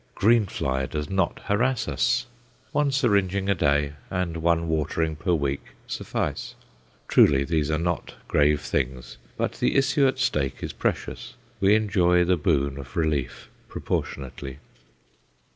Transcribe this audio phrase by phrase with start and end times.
[0.15, 2.25] Green fly does not harass us.
[2.71, 6.55] One syringing a day, and one watering per week suffice.
[7.07, 12.23] Truly these are not grave things, but the issue at stake is precious: we enjoy
[12.23, 14.57] the boon of relief proportionately.